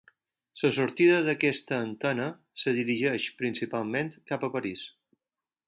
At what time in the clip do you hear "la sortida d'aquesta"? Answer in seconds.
0.61-1.77